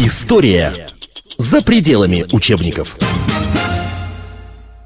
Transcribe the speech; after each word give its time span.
История 0.00 0.72
за 1.38 1.62
пределами 1.62 2.26
учебников. 2.32 2.96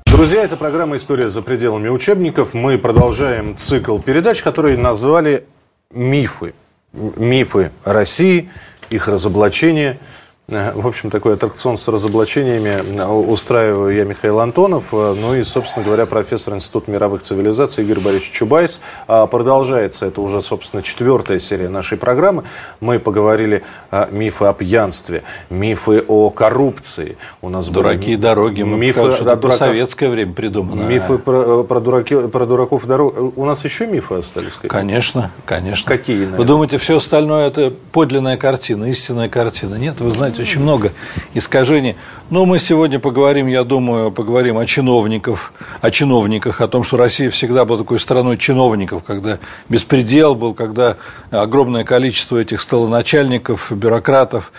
Друзья, 0.05 0.45
это 0.45 0.59
программа 0.59 0.97
«История 0.97 1.31
за 1.31 1.41
пределами 1.41 1.89
учебников». 1.89 2.53
Мы 2.53 2.77
продолжаем 2.77 3.57
цикл 3.57 3.99
передач, 3.99 4.43
которые 4.43 4.77
назвали 4.77 5.47
«Мифы». 5.91 6.53
Мифы 6.93 7.71
России, 7.85 8.51
их 8.91 9.09
разоблачение– 9.09 9.99
в 10.49 10.87
общем, 10.87 11.11
такой 11.11 11.35
аттракцион 11.35 11.77
с 11.77 11.87
разоблачениями 11.89 12.83
э, 12.99 13.07
устраиваю 13.07 13.95
я, 13.95 14.05
Михаил 14.05 14.41
Антонов. 14.41 14.95
Э, 14.95 15.15
ну 15.15 15.35
и, 15.35 15.43
собственно 15.43 15.85
говоря, 15.85 16.07
профессор 16.07 16.55
Института 16.55 16.91
мировых 16.91 17.21
цивилизаций 17.21 17.85
Игорь 17.85 18.01
Борисович 18.01 18.31
Чубайс. 18.31 18.81
А 19.09 19.27
продолжается, 19.27 20.07
это 20.07 20.23
уже, 20.23 20.41
собственно, 20.41 20.83
четвертая 20.83 21.39
серия 21.39 21.69
нашей 21.69 21.99
программы. 21.99 22.45
Мы 22.81 22.99
поговорили 22.99 23.63
о 23.91 24.09
мифы 24.11 24.47
о 24.47 24.55
пьянстве, 24.55 25.23
мифы 25.51 26.03
о 26.09 26.31
коррупции. 26.31 27.19
У 27.43 27.51
нас 27.51 27.69
Дураки 27.69 28.13
и 28.13 28.17
дороги. 28.17 28.63
Мы 28.63 28.79
мифы 28.79 29.01
сказали, 29.01 29.17
что 29.17 29.31
это 29.33 29.51
советское 29.53 30.09
время 30.09 30.33
придумано. 30.33 30.81
Мифы 30.81 31.19
про, 31.19 31.63
про, 31.63 31.81
дураки, 31.81 32.27
про 32.27 32.47
дураков 32.47 32.87
и 32.87 32.89
дорог. 32.89 33.37
У 33.37 33.45
нас 33.45 33.67
еще 33.67 33.87
мифы 33.87 34.15
остались? 34.15 34.55
Какие? 34.55 34.71
Конечно, 34.71 35.31
конечно. 35.45 35.87
Какие? 35.87 36.17
Наверное? 36.17 36.39
Вы 36.39 36.45
думаете, 36.45 36.79
все 36.79 36.97
остальное 36.97 37.49
это 37.49 37.71
подлинная 37.93 38.39
картина, 38.39 38.87
истинная 38.87 39.29
картина? 39.29 39.75
Нет, 39.75 40.01
вы 40.01 40.11
знаете, 40.11 40.38
есть 40.39 40.51
очень 40.51 40.63
много 40.63 40.93
искажений. 41.35 41.97
Но 42.31 42.45
мы 42.47 42.59
сегодня 42.59 42.99
поговорим, 42.99 43.47
я 43.47 43.65
думаю, 43.65 44.11
поговорим 44.11 44.59
о 44.59 44.67
чиновниках, 44.67 45.53
о 45.81 45.91
чиновниках, 45.91 46.61
о 46.61 46.69
том, 46.69 46.85
что 46.85 46.97
Россия 46.97 47.31
всегда 47.31 47.65
была 47.65 47.79
такой 47.79 47.99
страной 47.99 48.37
чиновников, 48.37 49.03
когда 49.07 49.39
беспредел 49.69 50.35
был, 50.35 50.55
когда 50.55 50.97
огромное 51.31 51.85
количество 51.85 52.39
этих 52.39 52.61
столоначальников, 52.61 53.73
бюрократов. 53.73 54.53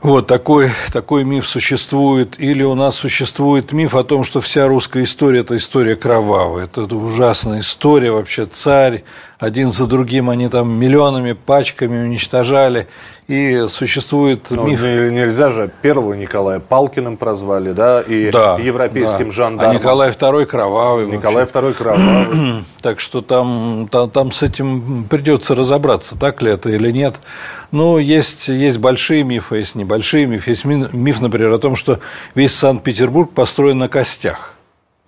Вот 0.00 0.28
такой, 0.28 0.70
такой 0.92 1.24
миф 1.24 1.48
существует. 1.48 2.38
Или 2.38 2.62
у 2.62 2.76
нас 2.76 2.94
существует 2.94 3.72
миф 3.72 3.96
о 3.96 4.04
том, 4.04 4.22
что 4.22 4.40
вся 4.40 4.68
русская 4.68 5.02
история– 5.02 5.40
это 5.40 5.56
история 5.56 5.96
кровавая. 5.96 6.66
Это 6.66 6.82
ужасная 6.82 7.60
история 7.60 8.12
вообще. 8.12 8.46
Царь, 8.46 9.02
один 9.40 9.72
за 9.72 9.86
другим 9.86 10.30
они 10.30 10.48
там 10.48 10.70
миллионами, 10.70 11.32
пачками 11.32 12.00
уничтожали. 12.00 12.86
И 13.28 13.66
существует 13.68 14.50
Но 14.50 14.64
миф... 14.64 14.80
Нельзя 14.80 15.50
же 15.50 15.70
первого 15.82 16.14
Николая 16.14 16.60
Палкиным 16.60 17.18
прозвали, 17.18 17.72
да, 17.72 18.00
и 18.00 18.30
да, 18.30 18.56
европейским 18.56 19.26
да. 19.26 19.30
жандармом. 19.30 19.76
А 19.76 19.78
Николай 19.78 20.10
II 20.10 20.46
кровавый. 20.46 21.06
Николай 21.06 21.44
II 21.44 21.74
кровавый. 21.74 22.64
так 22.80 23.00
что 23.00 23.20
там, 23.20 23.86
там, 23.92 24.08
там 24.08 24.32
с 24.32 24.42
этим 24.42 25.04
придется 25.04 25.54
разобраться, 25.54 26.18
так 26.18 26.40
ли 26.40 26.50
это 26.50 26.70
или 26.70 26.90
нет. 26.90 27.20
Ну, 27.70 27.98
есть, 27.98 28.48
есть 28.48 28.78
большие 28.78 29.24
мифы, 29.24 29.56
есть 29.56 29.74
небольшие 29.74 30.24
мифы. 30.24 30.48
Есть 30.48 30.64
миф, 30.64 31.20
например, 31.20 31.52
о 31.52 31.58
том, 31.58 31.76
что 31.76 31.98
весь 32.34 32.54
Санкт-Петербург 32.54 33.30
построен 33.32 33.76
на 33.76 33.90
костях. 33.90 34.54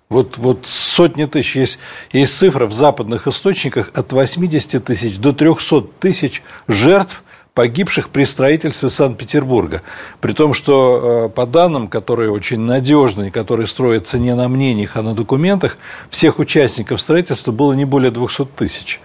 Вот, 0.09 0.37
вот 0.37 0.67
сотни 0.67 1.25
тысяч 1.25 1.55
есть, 1.55 1.79
есть 2.11 2.37
цифра 2.37 2.67
в 2.67 2.73
западных 2.73 3.25
источниках 3.25 3.89
от 3.95 4.13
80 4.13 4.83
тысяч 4.85 5.17
до 5.17 5.33
300 5.33 5.81
тысяч 5.99 6.43
жертв– 6.67 7.23
погибших 7.53 8.09
при 8.09 8.23
строительстве 8.23 8.89
Санкт-Петербурга. 8.89 9.81
При 10.21 10.33
том, 10.33 10.53
что 10.53 11.25
э, 11.25 11.29
по 11.29 11.45
данным, 11.45 11.87
которые 11.87 12.31
очень 12.31 12.59
надежные, 12.59 13.31
которые 13.31 13.67
строятся 13.67 14.17
не 14.17 14.33
на 14.33 14.47
мнениях, 14.47 14.95
а 14.95 15.01
на 15.01 15.13
документах, 15.13 15.77
всех 16.09 16.39
участников 16.39 17.01
строительства 17.01 17.51
было 17.51 17.73
не 17.73 17.85
более 17.85 18.11
200 18.11 18.45
тысяч. 18.55 19.01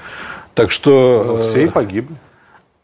Так 0.54 0.70
что... 0.70 1.24
Но 1.26 1.36
ну, 1.36 1.42
все 1.42 1.64
и 1.64 1.68
погибли. 1.68 2.16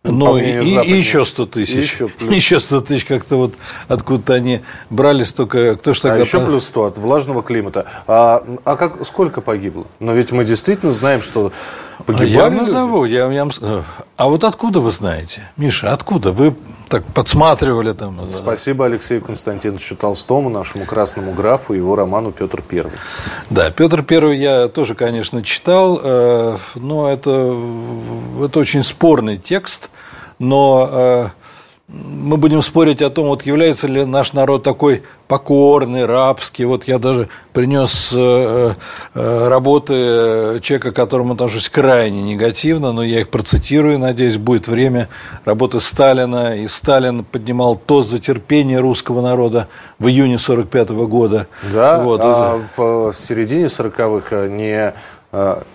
Ну, 0.05 0.36
и, 0.36 0.42
и, 0.42 0.96
еще 0.96 1.24
100 1.24 1.46
тысяч. 1.46 1.74
еще, 1.77 2.08
плюс. 2.08 2.34
еще 2.34 2.58
100 2.58 2.80
тысяч 2.80 3.05
как-то 3.05 3.36
вот 3.36 3.55
откуда-то 3.86 4.34
они 4.34 4.60
брали 4.90 5.22
столько... 5.22 5.77
Кто 5.77 5.94
ж 5.94 6.00
тогда... 6.00 6.16
А 6.16 6.20
еще 6.20 6.44
плюс 6.44 6.66
100 6.66 6.84
от 6.84 6.98
влажного 6.98 7.44
климата. 7.44 7.86
А, 8.08 8.44
а 8.64 8.77
как, 8.77 9.06
сколько 9.06 9.40
погибло? 9.40 9.86
Но 10.00 10.12
ведь 10.12 10.33
мы 10.33 10.44
действительно 10.44 10.92
знаем, 10.92 11.22
что 11.22 11.52
Погибали 12.07 12.30
я 12.30 12.48
люди? 12.48 12.61
назову. 12.61 13.05
Я, 13.05 13.30
я, 13.30 13.48
а 14.17 14.29
вот 14.29 14.45
откуда 14.45 14.80
вы 14.80 14.91
знаете? 14.91 15.42
Миша, 15.57 15.92
откуда? 15.92 16.33
Вы 16.33 16.55
так 16.89 17.05
подсматривали 17.05 17.92
там? 17.92 18.30
Спасибо 18.30 18.86
Алексею 18.86 19.23
Константиновичу 19.23 19.97
Толстому, 19.97 20.51
нашему 20.51 20.85
красному 20.85 21.33
графу, 21.33 21.73
его 21.73 21.97
роману 21.97 22.33
«Петр 22.33 22.63
Первый». 22.63 22.92
Да, 23.51 23.70
Петр 23.70 24.02
Первый 24.02 24.39
я 24.39 24.69
тоже, 24.69 24.95
конечно, 24.95 25.42
читал, 25.42 26.01
э, 26.02 26.58
но 26.75 27.11
это, 27.11 27.57
это 28.45 28.61
очень 28.61 28.83
спорный 28.83 29.39
текст, 29.39 29.91
но 30.39 30.89
э, 30.92 31.29
мы 31.89 32.37
будем 32.37 32.63
спорить 32.63 33.03
о 33.03 33.11
том, 33.11 33.27
вот 33.27 33.43
является 33.43 33.87
ли 33.87 34.05
наш 34.05 34.33
народ 34.33 34.63
такой 34.63 35.03
покорный, 35.29 36.07
рабский. 36.07 36.65
Вот 36.65 36.85
я 36.85 36.98
даже 36.98 37.29
принес 37.53 38.11
э, 38.15 38.75
э, 39.15 39.48
работы 39.48 40.61
человека, 40.63 40.93
к 40.93 40.97
которому 40.97 41.35
отношусь 41.35 41.69
крайне 41.69 42.23
негативно, 42.23 42.93
но 42.93 43.03
я 43.03 43.20
их 43.20 43.31
процитирую, 43.31 43.98
надеюсь, 43.98 44.37
будет 44.37 44.69
время 44.69 45.09
работы 45.45 45.81
Сталина. 45.81 46.57
И 46.57 46.67
Сталин 46.69 47.25
поднимал 47.25 47.77
тост 47.77 48.11
за 48.11 48.19
терпение 48.20 48.79
русского 48.79 49.20
народа 49.20 49.69
в 49.99 50.07
июне 50.07 50.37
1945 50.37 50.91
года. 51.09 51.47
Да, 51.73 52.03
вот. 52.03 52.20
а 52.23 52.61
в 52.77 53.13
середине 53.13 53.64
40-х 53.64 54.49
не 54.49 54.73
а, 54.73 54.95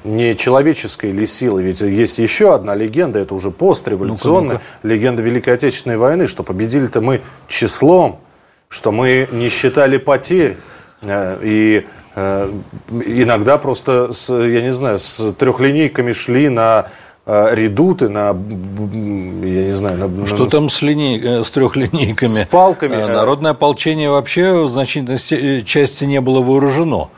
не 0.03 0.35
человеческой 0.35 1.12
ли 1.12 1.25
силы. 1.25 1.63
Ведь 1.63 1.81
есть 1.81 2.19
еще 2.19 2.53
одна 2.53 2.75
легенда, 2.75 3.19
это 3.19 3.34
уже 3.34 3.50
постреволюционная, 3.50 4.62
ну 4.84 4.90
легенда 4.90 5.23
Великой 5.23 5.56
Отечественной 5.56 5.97
войны, 5.97 6.28
что 6.28 6.44
победили-то 6.44 7.01
мы 7.01 7.22
числом, 7.47 8.19
что 8.69 8.91
мы 8.91 9.28
не 9.31 9.50
считали 9.50 9.97
потерь. 9.97 10.57
Э, 11.01 11.38
и 11.41 11.85
э, 12.16 12.51
иногда 13.06 13.57
просто, 13.57 14.13
с, 14.13 14.34
я 14.34 14.62
не 14.62 14.73
знаю, 14.73 15.00
с 15.00 15.34
трехлинейками 15.34 16.12
шли 16.13 16.50
на 16.50 16.88
э, 17.25 17.56
редуты, 17.56 18.09
на, 18.09 18.28
я 18.29 19.66
не 19.66 19.72
знаю... 19.72 20.09
На, 20.09 20.28
Что 20.28 20.44
на, 20.44 20.50
там 20.50 20.69
с, 20.69 20.81
линей, 20.81 21.44
с 21.44 21.51
трехлинейками? 21.51 22.29
С 22.29 22.47
палками. 22.47 22.95
Народное 22.95 23.51
ополчение 23.51 24.09
вообще 24.09 24.63
в 24.63 24.68
значительной 24.68 25.63
части 25.63 26.06
не 26.06 26.22
было 26.22 26.41
вооружено. 26.41 27.12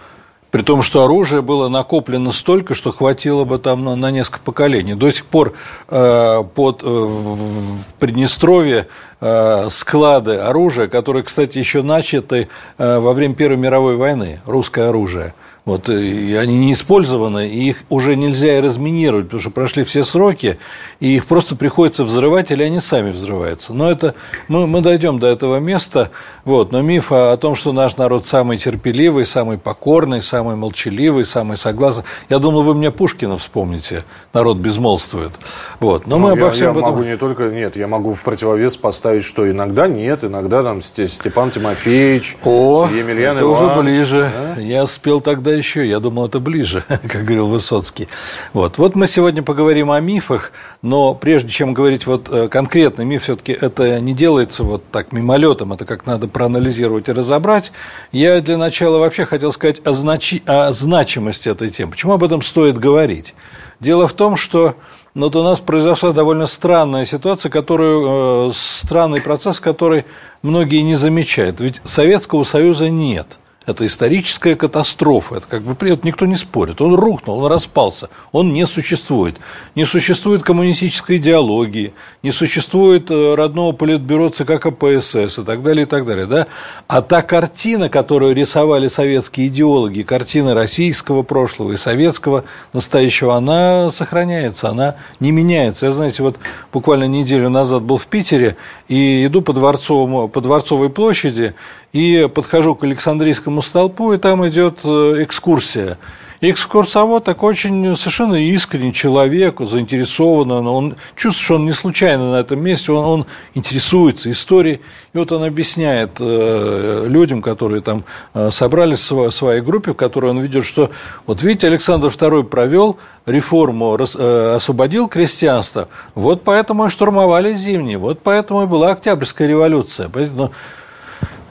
При 0.52 0.64
том, 0.64 0.82
что 0.82 1.04
оружие 1.04 1.42
было 1.42 1.70
накоплено 1.70 2.32
столько, 2.32 2.74
что 2.74 2.92
хватило 2.92 3.44
бы 3.44 3.60
там 3.60 3.84
на, 3.84 3.96
на 3.96 4.10
несколько 4.10 4.40
поколений. 4.40 4.96
До 4.96 5.12
сих 5.12 5.26
пор 5.26 5.54
э, 5.90 6.44
под, 6.56 6.82
э, 6.84 6.88
в 6.88 7.86
Приднестровье 8.00 8.88
э, 9.22 9.68
склады 9.70 10.38
оружия, 10.38 10.88
которые, 10.88 11.24
кстати, 11.24 11.60
еще 11.60 11.84
начаты 11.84 12.48
э, 12.78 13.00
во 13.00 13.14
время 13.14 13.36
Первой 13.36 13.58
мировой 13.58 13.96
войны, 13.96 14.40
русское 14.46 14.90
оружие– 14.90 15.34
вот, 15.70 15.88
э, 15.88 16.02
и 16.02 16.34
они 16.34 16.58
не 16.58 16.74
использованы, 16.74 17.48
и 17.48 17.70
их 17.70 17.84
уже 17.90 18.16
нельзя 18.16 18.58
и 18.58 18.60
разминировать, 18.60 19.26
потому 19.26 19.40
что 19.40 19.52
прошли 19.52 19.84
все 19.84 20.04
сроки, 20.04 20.58
и 21.00 21.16
их 21.16 21.28
просто 21.28 21.56
приходится 21.56 22.04
взрывать, 22.04 22.50
или 22.50 22.64
они 22.64 22.80
сами 22.80 23.12
взрываются. 23.12 23.72
Но 23.76 23.92
это 23.92 24.16
мы, 24.48 24.66
мы 24.66 24.82
дойдем 24.82 25.20
до 25.20 25.28
этого 25.28 25.60
места. 25.60 26.10
Вот, 26.44 26.72
но 26.72 26.82
миф 26.82 27.12
о, 27.12 27.34
о 27.34 27.38
том, 27.38 27.54
что 27.54 27.72
наш 27.72 27.98
народ 27.98 28.26
самый 28.26 28.58
терпеливый, 28.58 29.28
самый 29.28 29.60
покорный, 29.60 30.24
самый 30.24 30.56
молчаливый, 30.56 31.24
самый 31.24 31.56
согласный. 31.56 32.04
Я 32.30 32.40
думал, 32.40 32.64
вы 32.64 32.74
мне 32.74 32.90
Пушкина 32.90 33.38
вспомните. 33.38 34.06
Народ 34.34 34.58
безмолвствует. 34.58 35.34
Вот. 35.80 36.08
Но 36.08 36.18
ну, 36.18 36.30
мы 36.30 36.36
я, 36.36 36.42
обо 36.42 36.52
всем 36.52 36.76
я 36.76 36.82
могу 36.82 37.04
не 37.04 37.16
только 37.16 37.50
нет, 37.50 37.76
я 37.76 37.88
могу 37.88 38.16
в 38.16 38.24
противовес 38.24 38.76
поставить, 38.76 39.24
что 39.24 39.48
иногда 39.48 39.88
нет, 39.88 40.24
иногда 40.24 40.64
там 40.64 40.82
Степан 40.82 41.52
Тимофеевич, 41.52 42.38
О, 42.44 42.88
Емельян 42.92 43.38
это 43.38 43.46
Иванович, 43.46 43.62
уже 43.62 43.82
ближе. 43.82 44.32
Да? 44.56 44.60
Я 44.60 44.88
спел 44.88 45.22
тогда 45.22 45.59
еще, 45.60 45.88
я 45.88 46.00
думал, 46.00 46.26
это 46.26 46.40
ближе, 46.40 46.84
как 46.88 47.24
говорил 47.24 47.48
Высоцкий. 47.48 48.08
Вот. 48.54 48.78
вот 48.78 48.96
мы 48.96 49.06
сегодня 49.06 49.44
поговорим 49.44 49.92
о 49.92 50.00
мифах, 50.00 50.52
но 50.82 51.14
прежде 51.14 51.50
чем 51.50 51.74
говорить 51.74 52.08
вот 52.08 52.30
э, 52.30 52.48
конкретный 52.48 53.06
миф, 53.06 53.24
все-таки 53.24 53.52
это 53.52 54.00
не 54.00 54.14
делается 54.14 54.64
вот 54.64 54.84
так 54.92 55.12
мимолетом, 55.12 55.74
это 55.74 55.86
как 55.86 56.06
надо 56.08 56.28
проанализировать 56.28 57.10
и 57.10 57.12
разобрать. 57.12 57.72
Я 58.12 58.42
для 58.42 58.58
начала 58.58 58.98
вообще 58.98 59.26
хотел 59.26 59.52
сказать 59.52 59.82
о, 59.86 59.94
значи... 59.94 60.42
о 60.48 60.72
значимости 60.72 61.50
этой 61.50 61.70
темы. 61.70 61.92
Почему 61.92 62.14
об 62.14 62.24
этом 62.24 62.42
стоит 62.42 62.80
говорить? 62.80 63.36
Дело 63.80 64.08
в 64.08 64.14
том, 64.14 64.36
что 64.36 64.76
вот 65.14 65.36
у 65.36 65.44
нас 65.44 65.60
произошла 65.60 66.12
довольно 66.12 66.48
странная 66.48 67.06
ситуация, 67.06 67.50
которую, 67.50 68.50
э, 68.50 68.52
странный 68.54 69.22
процесс, 69.22 69.60
который 69.60 70.06
многие 70.42 70.82
не 70.82 70.96
замечают. 70.96 71.60
Ведь 71.60 71.82
Советского 71.84 72.44
Союза 72.44 72.90
нет– 72.90 73.38
это 73.70 73.86
историческая 73.86 74.56
катастрофа, 74.56 75.38
это 75.38 75.48
как 75.48 75.62
бы 75.62 75.76
это 75.88 76.06
никто 76.06 76.26
не 76.26 76.36
спорит. 76.36 76.82
Он 76.82 76.96
рухнул, 76.96 77.40
он 77.40 77.52
распался, 77.52 78.10
он 78.32 78.54
не 78.54 78.66
существует. 78.66 79.38
Не 79.76 79.86
существует 79.86 80.44
коммунистической 80.44 81.18
идеологии, 81.18 81.94
не 82.24 82.32
существует 82.32 83.10
э, 83.12 83.36
родного 83.36 83.72
политбюро 83.72 84.30
ЦК 84.30 84.60
КПСС 84.60 85.40
и 85.40 85.44
так 85.44 85.64
далее, 85.64 85.84
и 85.84 85.86
так 85.86 86.06
далее. 86.06 86.26
Да? 86.26 86.48
А 86.88 87.02
та 87.02 87.22
картина, 87.22 87.90
которую 87.90 88.36
рисовали 88.36 88.88
советские 88.88 89.48
идеологи, 89.48 90.02
картина 90.02 90.54
российского 90.54 91.24
прошлого 91.24 91.74
и 91.74 91.78
советского 91.78 92.44
настоящего, 92.74 93.36
она 93.36 93.92
сохраняется, 93.92 94.70
она 94.70 94.96
не 95.20 95.32
меняется. 95.32 95.86
Я, 95.86 95.92
знаете, 95.92 96.24
вот 96.24 96.38
буквально 96.74 97.06
неделю 97.06 97.50
назад 97.50 97.84
был 97.84 97.98
в 97.98 98.08
Питере 98.08 98.58
и 98.88 99.26
иду 99.26 99.42
по, 99.42 99.54
Дворцовому, 99.54 100.28
по 100.28 100.42
Дворцовой 100.42 100.90
площади 100.90 101.54
и 101.94 102.30
подхожу 102.34 102.76
к 102.76 102.84
Александрийскому 102.84 103.62
столпу, 103.62 104.14
и 104.14 104.18
там 104.18 104.48
идет 104.48 104.80
э, 104.84 105.24
экскурсия. 105.24 105.98
Экскурсовод 106.42 107.26
такой 107.26 107.50
очень 107.50 107.98
совершенно 107.98 108.36
искренний 108.36 108.94
человек, 108.94 109.60
заинтересованный, 109.60 110.56
он 110.56 110.96
чувствует, 111.18 111.44
что 111.44 111.56
он 111.56 111.66
не 111.66 111.74
случайно 111.74 112.32
на 112.32 112.36
этом 112.38 112.62
месте, 112.62 112.94
он, 112.94 113.04
он 113.04 113.26
интересуется 113.56 114.32
историей. 114.32 114.80
И 115.12 115.18
вот 115.18 115.34
он 115.34 115.44
объясняет 115.44 116.12
э, 116.22 117.06
людям, 117.08 117.42
которые 117.42 117.82
там 117.82 118.06
э, 118.34 118.52
собрались 118.52 119.12
в 119.12 119.32
своей 119.32 119.60
группе, 119.60 119.92
в 119.92 119.96
которой 119.96 120.32
он 120.32 120.40
видит, 120.40 120.64
что 120.64 120.92
вот 121.28 121.42
видите, 121.42 121.68
Александр 121.68 122.08
II 122.08 122.46
провел 122.46 122.98
реформу, 123.26 123.98
рас, 123.98 124.16
э, 124.18 124.54
освободил 124.56 125.10
крестьянство, 125.10 125.90
вот 126.16 126.46
поэтому 126.46 126.86
и 126.86 126.90
штурмовали 126.90 127.54
зимние, 127.54 127.98
вот 127.98 128.22
поэтому 128.24 128.64
и 128.64 128.66
была 128.66 128.92
Октябрьская 128.92 129.46
революция. 129.46 130.10
Но 130.34 130.52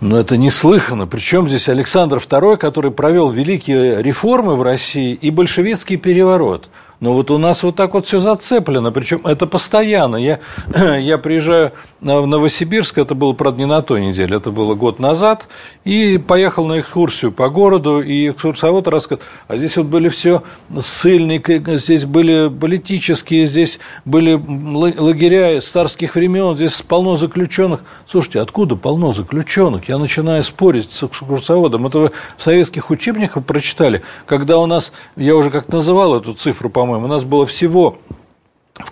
но 0.00 0.18
это 0.18 0.36
неслыханно. 0.36 1.06
Причем 1.06 1.48
здесь 1.48 1.68
Александр 1.68 2.18
II, 2.18 2.56
который 2.56 2.90
провел 2.90 3.30
великие 3.30 4.02
реформы 4.02 4.56
в 4.56 4.62
России 4.62 5.12
и 5.14 5.30
большевистский 5.30 5.96
переворот– 5.96 6.70
но 7.00 7.12
вот 7.12 7.30
у 7.30 7.38
нас 7.38 7.62
вот 7.62 7.76
так 7.76 7.94
вот 7.94 8.06
все 8.06 8.18
зацеплено, 8.18 8.90
причем 8.90 9.20
это 9.24 9.46
постоянно. 9.46 10.16
Я, 10.16 10.40
я 10.98 11.18
приезжаю 11.18 11.72
в 12.00 12.26
Новосибирск, 12.26 12.98
это 12.98 13.14
было, 13.14 13.32
правда, 13.32 13.60
не 13.60 13.66
на 13.66 13.82
той 13.82 14.00
неделе, 14.00 14.36
это 14.36 14.50
было 14.50 14.74
год 14.74 14.98
назад, 14.98 15.48
и 15.84 16.18
поехал 16.18 16.66
на 16.66 16.80
экскурсию 16.80 17.30
по 17.30 17.48
городу, 17.50 18.00
и 18.00 18.30
экскурсовод 18.30 18.88
рассказывает, 18.88 19.28
а 19.46 19.56
здесь 19.56 19.76
вот 19.76 19.86
были 19.86 20.08
все 20.08 20.42
ссыльные, 20.80 21.42
здесь 21.78 22.04
были 22.04 22.48
политические, 22.48 23.46
здесь 23.46 23.78
были 24.04 24.34
лагеря 24.34 25.56
из 25.58 25.68
царских 25.68 26.16
времен, 26.16 26.56
здесь 26.56 26.82
полно 26.82 27.16
заключенных. 27.16 27.80
Слушайте, 28.06 28.40
откуда 28.40 28.74
полно 28.74 29.12
заключенных? 29.12 29.88
Я 29.88 29.98
начинаю 29.98 30.42
спорить 30.42 30.92
с 30.92 31.04
экскурсоводом. 31.04 31.86
Это 31.86 31.98
вы 31.98 32.10
в 32.36 32.42
советских 32.42 32.90
учебниках 32.90 33.44
прочитали, 33.44 34.02
когда 34.26 34.58
у 34.58 34.66
нас, 34.66 34.92
я 35.16 35.36
уже 35.36 35.50
как 35.50 35.68
называл 35.68 36.16
эту 36.16 36.34
цифру, 36.34 36.70
по 36.70 36.88
по-моему, 36.88 37.05
у 37.05 37.11
нас 37.11 37.25
было 37.25 37.44
всего 37.44 37.99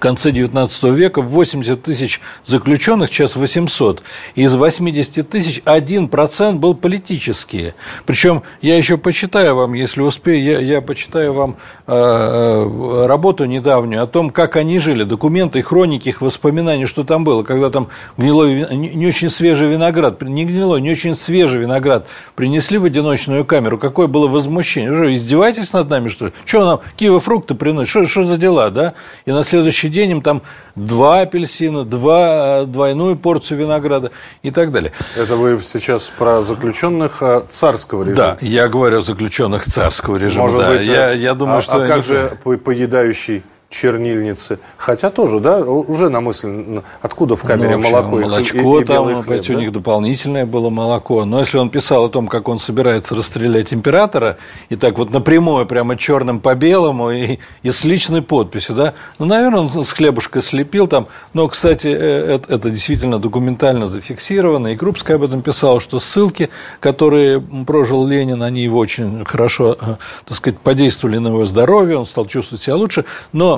конце 0.07 0.31
XIX 0.31 0.95
века 0.95 1.21
80 1.21 1.83
тысяч 1.83 2.21
заключенных, 2.45 3.09
сейчас 3.09 3.35
800. 3.35 4.05
Из 4.37 4.55
80 4.55 5.29
тысяч 5.29 5.61
1% 5.65 6.53
был 6.53 6.75
политические. 6.75 7.75
Причем 8.05 8.45
я 8.63 8.77
еще 8.77 8.99
почитаю 8.99 9.57
вам, 9.57 9.75
если 9.75 10.03
успею, 10.03 10.41
я, 10.45 10.61
я 10.61 10.81
почитаю 10.81 11.33
вам 11.33 11.57
э, 11.89 11.93
э, 11.93 13.07
работу 13.07 13.47
недавнюю 13.47 14.01
о 14.01 14.07
том, 14.07 14.31
как 14.31 14.55
они 14.55 14.79
жили, 14.79 15.03
документы, 15.03 15.61
хроники, 15.61 16.11
их 16.11 16.21
воспоминания, 16.21 16.87
что 16.87 17.03
там 17.03 17.25
было, 17.25 17.43
когда 17.43 17.71
там 17.71 17.89
гнилой, 18.17 18.77
не, 18.77 19.09
очень 19.09 19.29
свежий 19.29 19.69
виноград, 19.69 20.23
не 20.23 20.45
гнилой, 20.45 20.81
не 20.83 20.93
очень 20.93 21.17
свежий 21.17 21.63
виноград 21.63 22.07
принесли 22.37 22.79
в 22.79 22.85
одиночную 22.85 23.45
камеру, 23.45 23.77
какое 23.77 24.07
было 24.07 24.29
возмущение. 24.29 24.93
Вы 24.93 24.97
что, 24.99 25.15
издеваетесь 25.15 25.73
над 25.73 25.91
нами, 25.91 26.07
что 26.07 26.27
ли? 26.27 26.33
Что 26.45 26.65
нам 26.65 26.81
киево-фрукты 26.97 27.57
приносят? 27.57 27.89
Что, 27.91 28.07
что 28.07 28.25
за 28.25 28.37
дела, 28.37 28.71
да? 28.71 28.95
И 29.25 29.33
на 29.33 29.43
следующий 29.43 29.96
день 29.97 30.11
им 30.11 30.23
там 30.23 30.43
два 30.75 31.23
апельсина, 31.23 31.85
два, 31.85 32.63
э, 32.63 32.67
двойную 32.67 33.17
порцию 33.17 33.61
винограда 33.61 34.11
и 34.43 34.51
так 34.51 34.71
далее. 34.71 34.93
Это 35.17 35.37
вы 35.37 35.61
сейчас 35.63 36.13
про 36.19 36.43
заключенных 36.43 37.23
э, 37.23 37.43
царского 37.49 38.03
режима? 38.03 38.17
Да, 38.17 38.39
я 38.41 38.69
говорю 38.69 38.99
о 38.99 39.03
заключенных 39.03 39.65
царского 39.65 40.17
режима. 40.17 40.45
Может 40.45 40.61
да. 40.61 40.69
быть, 40.71 40.87
я, 40.87 41.13
я 41.13 41.35
думаю, 41.35 41.59
а, 41.59 41.63
что... 41.63 41.83
А 41.83 41.87
как 41.87 42.03
же 42.05 42.39
поедающий 42.43 43.43
чернильницы. 43.69 44.61
Хотя 44.77 45.11
тоже, 45.11 45.41
да, 45.41 45.59
уже 45.59 46.09
на 46.09 46.21
мысль, 46.21 46.81
откуда 47.03 47.37
в 47.37 47.43
камере 47.43 47.77
ну, 47.77 47.91
молоко 47.91 48.17
молочко 48.17 48.79
и, 48.79 48.83
и 48.83 48.85
там, 48.85 49.23
хлеб, 49.23 49.45
да? 49.47 49.55
у 49.55 49.59
них 49.59 49.73
дополнительное 49.73 50.47
было 50.47 50.71
молоко. 50.71 51.25
Но 51.25 51.41
если 51.41 51.59
он 51.59 51.71
писал 51.71 52.05
о 52.05 52.09
том, 52.09 52.29
как 52.29 52.49
он 52.49 52.59
собирается 52.59 53.15
расстрелять 53.15 53.75
императора, 53.75 54.37
и 54.69 54.77
так 54.77 54.99
вот 54.99 55.11
напрямую, 55.11 55.67
прямо 55.67 55.97
черным 55.97 56.41
по 56.41 56.55
белому, 56.55 57.11
и, 57.11 57.39
и 57.63 57.71
с 57.71 57.85
личной 57.85 58.23
подписью, 58.23 58.77
да, 58.77 58.95
ну, 59.19 59.27
наверное, 59.27 59.61
он 59.61 59.85
с 59.85 59.93
хлебушкой 59.93 60.43
слепил 60.43 60.87
там. 60.87 61.09
Но, 61.33 61.49
кстати, 61.49 61.89
это, 61.89 62.55
это 62.55 62.71
действительно 62.71 63.19
документально 63.19 63.89
зафиксировано, 63.89 64.69
и 64.69 64.77
Крупская 64.77 65.17
об 65.17 65.25
этом 65.25 65.43
писала, 65.43 65.81
что 65.81 65.99
ссылки, 65.99 66.51
которые 66.79 67.41
прожил 67.41 68.07
Ленин, 68.07 68.43
они 68.43 68.63
его 68.63 68.79
очень 68.79 69.25
хорошо, 69.25 69.77
э, 69.81 69.97
так 70.25 70.37
сказать, 70.37 70.59
подействовали 70.61 71.19
на 71.19 71.29
его 71.29 71.45
здоровье, 71.47 71.99
он 71.99 72.07
стал 72.07 72.27
чувствовать 72.27 72.63
себя 72.63 72.77
лучше, 72.77 73.05
но 73.33 73.56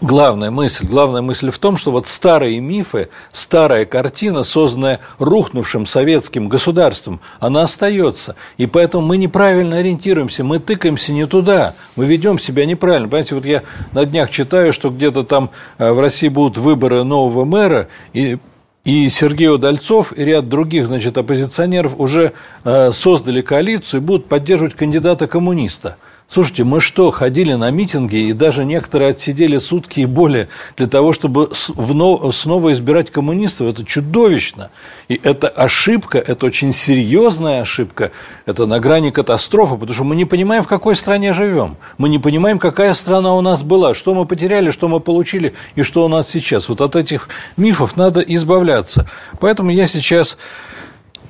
Главная 0.00 0.52
мысль, 0.52 0.86
главная 0.86 1.22
мысль 1.22 1.50
в 1.50 1.58
том, 1.58 1.76
что 1.76 1.90
вот 1.90 2.06
старые 2.06 2.60
мифы, 2.60 3.08
старая 3.32 3.84
картина, 3.84 4.44
созданная 4.44 5.00
рухнувшим 5.18 5.86
советским 5.86 6.48
государством, 6.48 7.20
она 7.40 7.62
остается. 7.62 8.36
И 8.58 8.66
поэтому 8.66 9.04
мы 9.04 9.16
неправильно 9.16 9.78
ориентируемся, 9.78 10.44
мы 10.44 10.60
тыкаемся 10.60 11.12
не 11.12 11.26
туда, 11.26 11.74
мы 11.96 12.06
ведем 12.06 12.38
себя 12.38 12.64
неправильно. 12.64 13.08
Понимаете, 13.08 13.34
вот 13.34 13.44
я 13.44 13.62
на 13.92 14.04
днях 14.04 14.30
читаю, 14.30 14.72
что 14.72 14.90
где-то 14.90 15.24
там 15.24 15.50
э, 15.78 15.90
в 15.90 15.98
России 15.98 16.28
будут 16.28 16.58
выборы 16.58 17.02
нового 17.02 17.44
мэра, 17.44 17.88
и 18.12 18.38
и 18.84 19.10
Сергей 19.10 19.48
Удальцов 19.48 20.16
и 20.16 20.24
ряд 20.24 20.48
других 20.48 20.86
значит, 20.86 21.18
оппозиционеров 21.18 21.98
уже 21.98 22.32
э, 22.64 22.92
создали 22.92 23.42
коалицию 23.42 24.00
и 24.00 24.04
будут 24.04 24.28
поддерживать 24.28 24.74
кандидата 24.74 25.26
коммуниста– 25.26 25.96
Слушайте, 26.30 26.64
мы 26.64 26.82
что, 26.82 27.10
ходили 27.10 27.54
на 27.54 27.70
митинги 27.70 28.16
и 28.16 28.32
даже 28.34 28.66
некоторые 28.66 29.12
отсидели 29.12 29.56
сутки 29.56 30.00
и 30.00 30.04
более 30.04 30.48
для 30.76 30.86
того, 30.86 31.14
чтобы 31.14 31.48
снова 31.54 32.72
избирать 32.72 33.10
коммунистов? 33.10 33.68
Это 33.68 33.82
чудовищно. 33.82 34.70
И 35.08 35.18
это 35.22 35.48
ошибка, 35.48 36.18
это 36.18 36.44
очень 36.44 36.74
серьезная 36.74 37.62
ошибка, 37.62 38.10
это 38.44 38.66
на 38.66 38.78
грани 38.78 39.10
катастрофы, 39.10 39.76
потому 39.76 39.94
что 39.94 40.04
мы 40.04 40.16
не 40.16 40.26
понимаем, 40.26 40.62
в 40.64 40.68
какой 40.68 40.96
стране 40.96 41.32
живем. 41.32 41.78
Мы 41.96 42.10
не 42.10 42.18
понимаем, 42.18 42.58
какая 42.58 42.92
страна 42.92 43.34
у 43.34 43.40
нас 43.40 43.62
была, 43.62 43.94
что 43.94 44.14
мы 44.14 44.26
потеряли, 44.26 44.70
что 44.70 44.86
мы 44.88 45.00
получили 45.00 45.54
и 45.76 45.82
что 45.82 46.04
у 46.04 46.08
нас 46.08 46.28
сейчас. 46.28 46.68
Вот 46.68 46.82
от 46.82 46.94
этих 46.94 47.30
мифов 47.56 47.96
надо 47.96 48.20
избавляться. 48.20 49.08
Поэтому 49.40 49.70
я 49.70 49.88
сейчас 49.88 50.36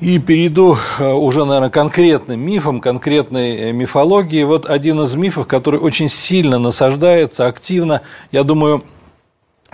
и 0.01 0.19
перейду 0.19 0.77
э, 0.99 1.13
уже, 1.13 1.45
наверное, 1.45 1.71
конкретным 1.71 2.41
мифом, 2.41 2.81
конкретной 2.81 3.57
э, 3.57 3.73
мифологии. 3.73 4.45
Вот 4.45 4.67
один 4.67 5.01
из 5.01 5.15
мифов, 5.15 5.47
который 5.47 5.81
очень 5.81 6.09
сильно 6.09 6.59
насаждается, 6.59 7.47
активно, 7.47 8.03
я 8.33 8.45
думаю, 8.45 8.85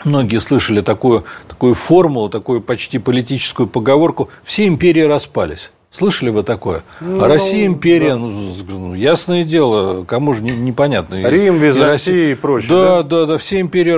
Многие 0.05 0.41
слышали 0.41 0.81
такую, 0.81 1.25
такую 1.47 1.75
формулу, 1.75 2.29
такую 2.29 2.61
почти 2.61 2.99
политическую 2.99 3.69
поговорку 3.69 4.29
«все 4.43 4.67
империи 4.67 5.03
распались». 5.03 5.71
Слышали 5.97 6.31
вы 6.31 6.43
такое? 6.43 6.83
Ну, 7.01 7.23
а 7.23 7.29
Россия 7.29 7.67
империя, 7.67 8.15
да. 8.15 8.17
ну, 8.17 8.53
ну 8.67 8.95
ясное 8.95 9.45
дело, 9.45 10.03
кому 10.03 10.33
же 10.35 10.43
не, 10.43 10.51
непонятно. 10.51 11.23
Рим, 11.29 11.57
Византия 11.59 12.31
и, 12.31 12.33
и 12.33 12.35
прочее. 12.35 12.69
Да, 12.71 13.03
да, 13.05 13.21
да, 13.21 13.27
да, 13.27 13.39
все 13.39 13.61
империи 13.61 13.93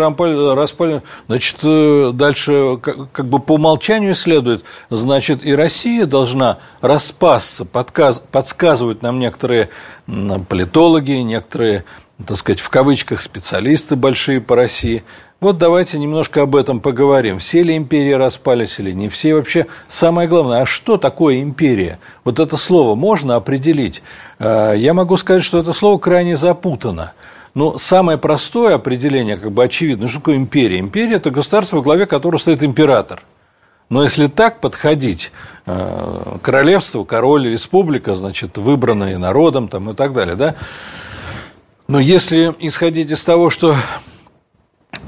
распали. 0.54 1.00
Значит, 1.26 1.56
э, 1.62 2.10
дальше 2.12 2.78
как, 2.82 3.10
как 3.12 3.26
бы 3.26 3.38
по 3.38 3.52
умолчанию 3.52 4.14
следует, 4.14 4.62
значит, 4.90 5.42
и 5.42 5.54
Россия 5.54 6.04
должна 6.04 6.58
распасться, 6.82 7.64
подказ, 7.64 8.22
подсказывают 8.30 9.00
нам 9.00 9.18
некоторые 9.18 9.70
политологи, 10.50 11.12
некоторые, 11.12 11.84
так 12.26 12.36
сказать, 12.36 12.60
в 12.60 12.68
кавычках 12.68 13.22
специалисты 13.22 13.96
большие 13.96 14.42
по 14.42 14.54
России– 14.54 15.02
вот 15.38 15.58
давайте 15.58 15.98
немножко 15.98 16.42
об 16.42 16.56
этом 16.56 16.80
поговорим. 16.80 17.38
Все 17.38 17.62
ли 17.62 17.76
империи 17.76 18.12
распались 18.12 18.78
или 18.80 18.92
не 18.92 19.10
все? 19.10 19.34
Вообще 19.34 19.66
самое 19.86 20.28
главное, 20.28 20.62
а 20.62 20.66
что 20.66 20.96
такое 20.96 21.42
империя? 21.42 21.98
Вот 22.24 22.40
это 22.40 22.56
слово 22.56 22.94
можно 22.94 23.36
определить? 23.36 24.02
Э, 24.38 24.72
я 24.76 24.94
могу 24.94 25.16
сказать, 25.18 25.44
что 25.44 25.58
это 25.58 25.74
слово 25.74 25.98
крайне 25.98 26.36
запутано. 26.36 27.12
Но 27.54 27.76
самое 27.76 28.16
простое 28.16 28.74
определение, 28.74 29.36
как 29.36 29.52
бы 29.52 29.64
очевидно, 29.64 30.08
что 30.08 30.18
такое 30.20 30.36
империя? 30.36 30.78
Империя– 30.78 31.14
это 31.16 31.30
государство, 31.30 31.76
во 31.76 31.82
главе 31.82 32.06
которого 32.06 32.38
стоит 32.38 32.62
император. 32.62 33.22
Но 33.88 34.02
если 34.02 34.28
так 34.28 34.60
подходить, 34.60 35.32
э, 35.66 36.36
королевство, 36.42 37.04
король, 37.04 37.48
республика, 37.48 38.14
значит, 38.14 38.56
выбранные 38.56 39.18
народом 39.18 39.68
там, 39.68 39.90
и 39.90 39.94
так 39.94 40.12
далее, 40.14 40.34
да? 40.34 40.54
Но 41.88 42.00
если 42.00 42.54
исходить 42.58 43.10
из 43.10 43.22
того, 43.22 43.48
что 43.50 43.76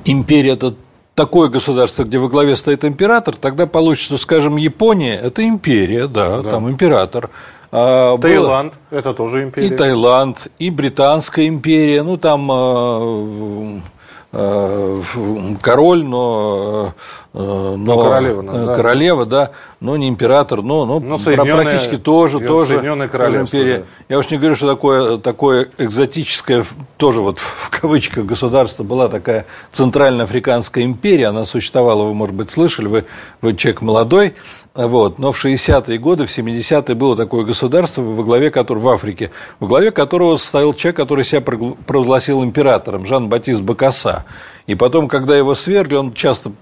империя– 0.04 0.52
это 0.52 0.75
такое 1.14 1.49
государство, 1.49 2.04
где 2.04 2.18
во 2.18 2.28
главе 2.28 2.54
стоит 2.56 2.85
император, 2.85 3.37
тогда 3.37 3.66
получится, 3.66 4.16
скажем, 4.18 4.56
Япония– 4.56 5.16
это 5.23 5.47
империя, 5.47 6.06
да, 6.06 6.42
да. 6.42 6.50
там 6.52 6.70
император. 6.70 7.30
А, 7.70 8.16
Таиланд, 8.18 8.75
это 8.90 9.12
тоже 9.12 9.42
империя. 9.42 9.66
И 9.66 9.70
Таиланд, 9.76 10.47
и 10.58 10.70
Британская 10.70 11.47
империя, 11.49 12.02
ну 12.02 12.16
там 12.16 12.49
а, 12.50 13.80
а, 14.32 15.02
король, 15.61 16.04
но, 16.04 16.94
но, 17.38 17.76
но 17.76 18.02
королева, 18.02 18.42
да. 18.42 18.75
королева, 18.75 19.25
да, 19.25 19.50
но 19.80 19.97
не 19.97 20.09
император, 20.09 20.62
но, 20.62 20.85
но, 20.85 20.99
но 20.99 21.18
практически 21.18 21.97
тоже, 21.97 22.40
тоже, 22.40 22.75
Соединенное 22.75 23.07
тоже 23.07 23.42
империя. 23.42 23.78
Да. 23.78 23.85
Я 24.09 24.18
уж 24.18 24.28
не 24.30 24.38
говорю, 24.38 24.57
что 24.57 24.66
такое, 24.66 25.18
такое 25.18 25.68
экзотическое, 25.78 26.64
тоже 26.97 27.21
вот 27.21 27.38
в 27.38 27.71
кавычках 27.71 28.25
государство 28.25 28.83
была 28.83 29.09
такая 29.09 29.47
Центральноафриканская 29.71 30.83
империя, 30.83 31.28
она 31.28 31.45
существовала, 31.45 32.02
вы, 32.02 32.14
может 32.14 32.35
быть, 32.35 32.50
слышали, 32.50 32.88
вы, 32.88 33.04
вы 33.40 33.54
человек 33.54 33.83
молодой, 33.83 34.35
вот. 34.75 35.18
Но 35.18 35.33
в 35.33 35.45
60-е 35.45 35.99
годы, 35.99 36.26
в 36.26 36.30
70-е 36.30 36.95
было 36.95 37.16
такое 37.16 37.45
государство, 37.45 38.02
во 38.02 38.23
главе 38.23 38.50
которого, 38.50 38.83
в 38.83 38.88
Африке, 38.88 39.30
во 39.61 39.66
главе 39.66 39.90
которого 39.90 40.37
стоял 40.37 40.73
человек, 40.73 40.97
который 40.97 41.25
себя 41.25 41.40
провозгласил 41.40 42.42
императором, 42.42 43.07
Жан-Батист 43.07 43.61
Бакаса. 43.61 44.25
И 44.69 44.75
потом, 44.75 45.09
когда 45.09 45.35
его 45.35 45.55
свергли, 45.55 45.95
он 45.97 46.13
часто 46.13 46.53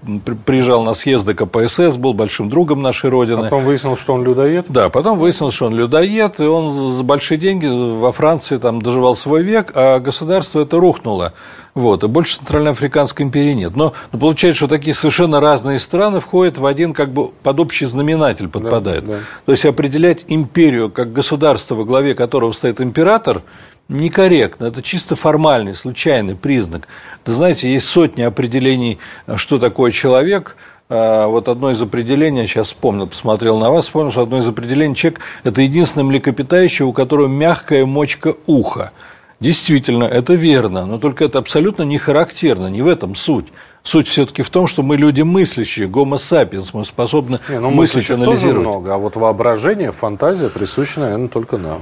приезжал 0.45 0.81
на 0.81 0.93
съезды 0.93 1.33
КПСС, 1.33 1.97
был 1.97 2.13
большим 2.13 2.47
другом 2.47 2.81
нашей 2.81 3.09
Родины. 3.09 3.43
Потом 3.43 3.65
выяснилось, 3.65 3.99
что 3.99 4.13
он 4.13 4.23
людоед? 4.23 4.67
Да, 4.69 4.89
потом 4.89 5.19
выяснилось, 5.19 5.53
что 5.53 5.65
он 5.65 5.75
людоед, 5.75 6.39
и 6.39 6.43
он 6.43 6.93
за 6.93 7.03
большие 7.03 7.37
деньги 7.37 7.67
во 7.67 8.13
Франции 8.13 8.55
там 8.57 8.81
доживал 8.81 9.17
свой 9.17 9.43
век, 9.43 9.73
а 9.75 9.99
государство 9.99 10.61
это 10.61 10.79
рухнуло. 10.79 11.33
Вот, 11.75 12.05
и 12.05 12.07
больше 12.07 12.37
Центральноафриканской 12.37 13.25
империи 13.25 13.51
нет. 13.51 13.75
Но, 13.75 13.91
но 14.13 14.19
получается, 14.19 14.59
что 14.59 14.67
такие 14.69 14.93
совершенно 14.93 15.41
разные 15.41 15.77
страны 15.77 16.21
входят 16.21 16.57
в 16.57 16.65
один 16.65 16.93
как 16.93 17.11
бы 17.11 17.27
под 17.43 17.59
общий 17.59 17.85
знаменатель 17.85 18.47
подпадают. 18.47 19.03
Да, 19.03 19.11
да. 19.11 19.19
То 19.45 19.51
есть 19.51 19.65
определять 19.65 20.23
империю 20.29 20.89
как 20.89 21.11
государство, 21.11 21.75
во 21.75 21.83
главе 21.83 22.15
которого 22.15 22.53
стоит 22.53 22.79
император, 22.79 23.41
некорректно. 23.89 24.65
Это 24.65 24.81
чисто 24.81 25.15
формальный, 25.15 25.75
случайный 25.75 26.35
признак. 26.35 26.87
Вы 27.25 27.33
знаете, 27.33 27.71
есть 27.71 27.87
сотни 27.87 28.21
определений, 28.21 28.99
что 29.35 29.59
такое 29.59 29.91
человек. 29.91 30.55
А, 30.89 31.27
вот 31.27 31.49
одно 31.49 31.71
из 31.71 31.81
определений, 31.81 32.41
я 32.41 32.47
сейчас 32.47 32.67
вспомнил, 32.67 33.07
посмотрел 33.07 33.57
на 33.57 33.69
вас, 33.69 33.85
вспомнил, 33.85 34.11
что 34.11 34.21
одно 34.21 34.39
из 34.39 34.47
определений 34.47 34.95
человек– 34.95 35.19
это 35.43 35.61
единственное 35.61 36.05
млекопитающее, 36.05 36.85
у 36.85 36.93
которого 36.93 37.27
мягкая 37.27 37.85
мочка 37.85 38.35
уха. 38.45 38.91
Действительно, 39.39 40.05
это 40.05 40.33
верно, 40.33 40.85
но 40.85 40.97
только 40.97 41.25
это 41.25 41.37
абсолютно 41.37 41.83
не 41.83 41.99
характерно, 41.99 42.67
не 42.67 42.81
в 42.81 42.87
этом 42.87 43.13
суть. 43.13 43.47
Суть 43.83 44.07
все-таки 44.07 44.41
в 44.41 44.49
том, 44.49 44.65
что 44.65 44.81
мы 44.81 44.97
люди 44.97 45.21
мыслящие, 45.21 45.87
гомо 45.87 46.15
sapiens, 46.15 46.71
мы 46.73 46.83
способны 46.83 47.39
не, 47.47 47.59
ну, 47.59 47.69
мыслить, 47.69 48.09
анализировать. 48.09 48.41
тоже 48.41 48.59
много, 48.59 48.95
а 48.95 48.97
вот 48.97 49.15
воображение, 49.15 49.91
фантазия 49.91 50.49
присуща, 50.49 51.01
наверное, 51.01 51.27
только 51.27 51.57
нам. 51.57 51.81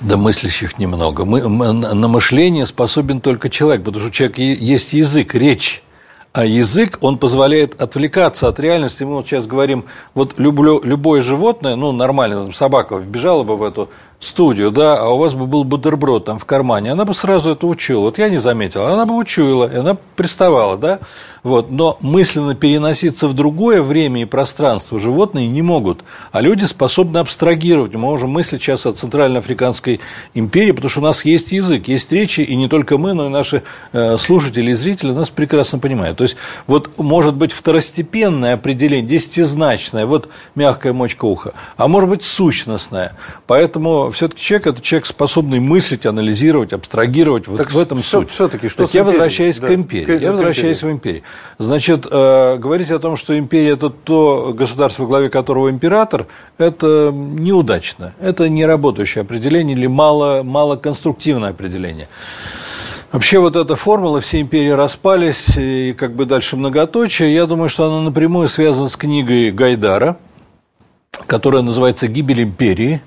Да 0.00 0.16
мыслящих 0.16 0.78
немного. 0.78 1.26
Мы, 1.26 1.42
на 1.42 2.08
мышление 2.08 2.64
способен 2.64 3.20
только 3.20 3.50
человек, 3.50 3.84
потому 3.84 4.00
что 4.00 4.08
у 4.08 4.12
человека 4.12 4.40
есть 4.40 4.94
язык, 4.94 5.34
речь. 5.34 5.82
А 6.32 6.44
язык, 6.44 6.98
он 7.00 7.18
позволяет 7.18 7.80
отвлекаться 7.80 8.48
от 8.48 8.58
реальности. 8.58 9.04
Мы 9.04 9.16
вот 9.16 9.26
сейчас 9.26 9.46
говорим, 9.46 9.84
вот 10.14 10.38
люблю, 10.38 10.80
любое 10.82 11.20
животное, 11.20 11.76
ну, 11.76 11.92
нормально, 11.92 12.44
там, 12.44 12.52
собака 12.52 12.96
вбежала 12.96 13.44
бы 13.44 13.56
в 13.56 13.62
эту 13.62 13.90
студию, 14.18 14.72
да, 14.72 14.98
а 14.98 15.10
у 15.10 15.18
вас 15.18 15.34
бы 15.34 15.46
был 15.46 15.62
бутерброд 15.62 16.24
там 16.24 16.38
в 16.38 16.44
кармане, 16.44 16.90
она 16.90 17.04
бы 17.04 17.14
сразу 17.14 17.50
это 17.50 17.66
учила. 17.66 18.00
Вот 18.00 18.18
я 18.18 18.30
не 18.30 18.38
заметил, 18.38 18.86
она 18.86 19.06
бы 19.06 19.14
учуяла, 19.14 19.72
и 19.72 19.76
она 19.76 19.96
приставала, 20.16 20.76
да. 20.76 20.98
Вот. 21.44 21.70
Но 21.70 21.98
мысленно 22.00 22.54
переноситься 22.54 23.28
в 23.28 23.34
другое 23.34 23.82
время 23.82 24.22
и 24.22 24.24
пространство 24.24 24.98
животные 24.98 25.46
не 25.46 25.62
могут. 25.62 26.02
А 26.32 26.40
люди 26.40 26.64
способны 26.64 27.18
абстрагировать. 27.18 27.92
Мы 27.92 28.00
можем 28.00 28.30
мыслить 28.30 28.62
сейчас 28.62 28.86
о 28.86 28.92
Центральноафриканской 28.94 30.00
империи, 30.32 30.72
потому 30.72 30.88
что 30.88 31.00
у 31.00 31.04
нас 31.04 31.24
есть 31.24 31.52
язык, 31.52 31.86
есть 31.86 32.10
речи, 32.12 32.40
и 32.40 32.56
не 32.56 32.66
только 32.66 32.96
мы, 32.96 33.12
но 33.12 33.26
и 33.26 33.28
наши 33.28 33.62
э, 33.92 34.16
слушатели 34.18 34.70
и 34.70 34.74
зрители 34.74 35.12
нас 35.12 35.28
прекрасно 35.28 35.78
понимают. 35.78 36.16
То 36.16 36.24
есть, 36.24 36.36
вот 36.66 36.98
может 36.98 37.34
быть 37.34 37.52
второстепенное 37.52 38.54
определение, 38.54 39.06
десятизначное, 39.06 40.06
вот 40.06 40.30
мягкая 40.54 40.94
мочка 40.94 41.26
уха, 41.26 41.52
а 41.76 41.88
может 41.88 42.08
быть 42.08 42.24
сущностное. 42.24 43.12
Поэтому 43.46 44.10
все-таки 44.12 44.40
человек– 44.40 44.66
это 44.68 44.80
человек, 44.80 45.04
способный 45.04 45.60
мыслить, 45.60 46.06
анализировать, 46.06 46.72
абстрагировать. 46.72 47.48
Вот 47.48 47.58
так 47.58 47.70
в 47.70 47.78
этом 47.78 48.00
все, 48.00 48.20
суть. 48.20 48.30
Все-таки 48.30 48.68
что 48.68 48.86
так 48.86 48.94
я 48.94 49.04
возвращаюсь 49.04 49.58
да. 49.58 49.68
к 49.68 49.72
империи. 49.72 50.22
я 50.22 50.30
возвращаюсь 50.30 50.82
в 50.82 50.90
империю. 50.90 51.22
Значит, 51.58 52.06
э, 52.10 52.56
говорить 52.56 52.90
о 52.90 52.98
том, 52.98 53.16
что 53.16 53.38
империя– 53.38 53.70
это 53.72 53.90
то 53.90 54.52
государство, 54.56 55.04
в 55.04 55.08
главе 55.08 55.30
которого 55.30 55.70
император, 55.70 56.26
это 56.58 57.10
неудачно. 57.12 58.14
Это 58.20 58.48
не 58.48 58.66
работающее 58.66 59.22
определение 59.22 59.76
или 59.76 59.86
мало, 59.86 60.42
мало 60.42 60.76
конструктивное 60.76 61.50
определение. 61.50 62.08
Вообще 63.12 63.38
вот 63.38 63.54
эта 63.54 63.76
формула, 63.76 64.20
все 64.20 64.40
империи 64.40 64.70
распались, 64.70 65.56
и 65.56 65.92
как 65.92 66.14
бы 66.14 66.24
дальше 66.26 66.56
многоточие, 66.56 67.32
я 67.32 67.46
думаю, 67.46 67.68
что 67.68 67.86
она 67.86 68.02
напрямую 68.02 68.48
связана 68.48 68.88
с 68.88 68.96
книгой 68.96 69.52
Гайдара, 69.52 70.16
которая 71.26 71.62
называется 71.62 72.08
«Гибель 72.08 72.42
империи», 72.42 73.00